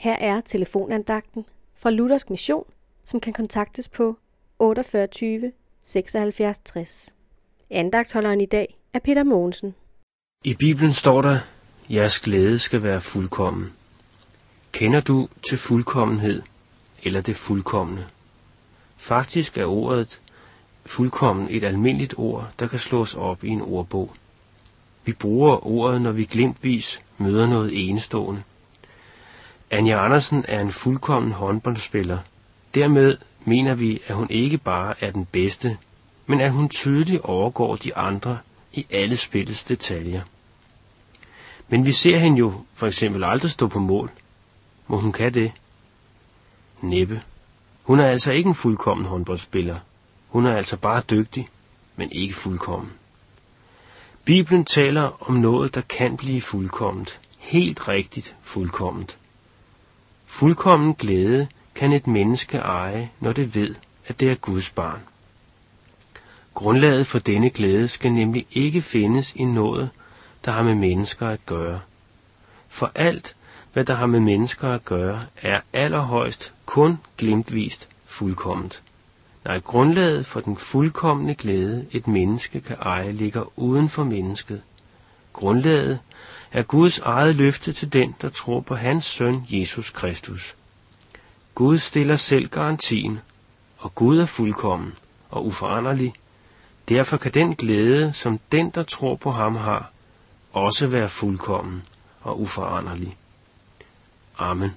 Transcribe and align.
Her 0.00 0.16
er 0.16 0.40
telefonandagten 0.40 1.44
fra 1.76 1.90
Luthersk 1.90 2.30
Mission, 2.30 2.64
som 3.04 3.20
kan 3.20 3.32
kontaktes 3.32 3.88
på 3.88 4.16
48 4.58 5.52
76 5.82 6.58
60. 6.58 7.14
Andagtholderen 7.70 8.40
i 8.40 8.46
dag 8.46 8.78
er 8.94 8.98
Peter 8.98 9.24
Mogensen. 9.24 9.74
I 10.44 10.54
Bibelen 10.54 10.92
står 10.92 11.22
der, 11.22 11.38
jeres 11.90 12.20
glæde 12.20 12.58
skal 12.58 12.82
være 12.82 13.00
fuldkommen. 13.00 13.72
Kender 14.72 15.00
du 15.00 15.28
til 15.48 15.58
fuldkommenhed 15.58 16.42
eller 17.02 17.20
det 17.20 17.36
fuldkommende? 17.36 18.06
Faktisk 18.96 19.58
er 19.58 19.66
ordet 19.66 20.20
fuldkommen 20.86 21.46
et 21.50 21.64
almindeligt 21.64 22.14
ord, 22.18 22.50
der 22.58 22.66
kan 22.66 22.78
slås 22.78 23.14
op 23.14 23.44
i 23.44 23.48
en 23.48 23.62
ordbog. 23.62 24.14
Vi 25.04 25.12
bruger 25.12 25.66
ordet, 25.66 26.02
når 26.02 26.12
vi 26.12 26.24
glimtvis 26.24 27.02
møder 27.18 27.46
noget 27.46 27.88
enestående. 27.88 28.42
Anja 29.70 30.04
Andersen 30.04 30.44
er 30.48 30.60
en 30.60 30.72
fuldkommen 30.72 31.32
håndboldspiller. 31.32 32.18
Dermed 32.74 33.16
mener 33.44 33.74
vi, 33.74 34.02
at 34.06 34.14
hun 34.14 34.30
ikke 34.30 34.58
bare 34.58 34.94
er 35.04 35.10
den 35.10 35.24
bedste, 35.24 35.78
men 36.26 36.40
at 36.40 36.52
hun 36.52 36.68
tydeligt 36.68 37.22
overgår 37.22 37.76
de 37.76 37.96
andre 37.96 38.38
i 38.72 38.86
alle 38.90 39.16
spillets 39.16 39.64
detaljer. 39.64 40.22
Men 41.68 41.86
vi 41.86 41.92
ser 41.92 42.18
hende 42.18 42.38
jo 42.38 42.52
for 42.74 42.86
eksempel 42.86 43.24
aldrig 43.24 43.50
stå 43.50 43.68
på 43.68 43.78
mål. 43.78 44.10
Må 44.86 44.96
hun 44.96 45.12
kan 45.12 45.34
det? 45.34 45.52
Næppe. 46.80 47.22
Hun 47.82 48.00
er 48.00 48.06
altså 48.06 48.32
ikke 48.32 48.48
en 48.48 48.54
fuldkommen 48.54 49.06
håndboldspiller. 49.06 49.78
Hun 50.28 50.46
er 50.46 50.56
altså 50.56 50.76
bare 50.76 51.02
dygtig, 51.10 51.48
men 51.96 52.12
ikke 52.12 52.34
fuldkommen. 52.34 52.92
Bibelen 54.24 54.64
taler 54.64 55.28
om 55.28 55.34
noget, 55.34 55.74
der 55.74 55.80
kan 55.80 56.16
blive 56.16 56.42
fuldkomment. 56.42 57.20
Helt 57.38 57.88
rigtigt 57.88 58.36
fuldkomment. 58.42 59.16
Fuldkommen 60.30 60.94
glæde 60.94 61.48
kan 61.74 61.92
et 61.92 62.06
menneske 62.06 62.56
eje, 62.58 63.10
når 63.20 63.32
det 63.32 63.54
ved, 63.54 63.74
at 64.06 64.20
det 64.20 64.30
er 64.30 64.34
Guds 64.34 64.70
barn. 64.70 65.00
Grundlaget 66.54 67.06
for 67.06 67.18
denne 67.18 67.50
glæde 67.50 67.88
skal 67.88 68.12
nemlig 68.12 68.46
ikke 68.52 68.82
findes 68.82 69.32
i 69.34 69.44
noget, 69.44 69.90
der 70.44 70.50
har 70.50 70.62
med 70.62 70.74
mennesker 70.74 71.28
at 71.28 71.46
gøre. 71.46 71.80
For 72.68 72.92
alt, 72.94 73.36
hvad 73.72 73.84
der 73.84 73.94
har 73.94 74.06
med 74.06 74.20
mennesker 74.20 74.68
at 74.68 74.84
gøre, 74.84 75.24
er 75.42 75.60
allerhøjst 75.72 76.52
kun 76.66 76.98
glimtvist 77.18 77.88
fuldkomment. 78.04 78.82
Nej, 79.44 79.60
grundlaget 79.60 80.26
for 80.26 80.40
den 80.40 80.56
fuldkommende 80.56 81.34
glæde, 81.34 81.86
et 81.90 82.08
menneske 82.08 82.60
kan 82.60 82.76
eje, 82.80 83.12
ligger 83.12 83.58
uden 83.58 83.88
for 83.88 84.04
mennesket. 84.04 84.62
Grundlaget 85.32 85.98
er 86.52 86.62
Guds 86.62 86.98
eget 86.98 87.36
løfte 87.36 87.72
til 87.72 87.92
den, 87.92 88.14
der 88.22 88.28
tror 88.28 88.60
på 88.60 88.74
hans 88.74 89.04
søn 89.04 89.46
Jesus 89.48 89.90
Kristus. 89.90 90.56
Gud 91.54 91.78
stiller 91.78 92.16
selv 92.16 92.48
garantien, 92.48 93.20
og 93.78 93.94
Gud 93.94 94.18
er 94.18 94.26
fuldkommen 94.26 94.94
og 95.30 95.46
uforanderlig. 95.46 96.14
Derfor 96.88 97.16
kan 97.16 97.34
den 97.34 97.54
glæde, 97.54 98.12
som 98.12 98.40
den, 98.52 98.70
der 98.70 98.82
tror 98.82 99.16
på 99.16 99.30
ham 99.30 99.56
har, 99.56 99.90
også 100.52 100.86
være 100.86 101.08
fuldkommen 101.08 101.82
og 102.20 102.40
uforanderlig. 102.40 103.16
Amen. 104.38 104.74